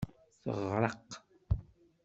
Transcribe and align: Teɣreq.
Teɣreq. 0.43 1.09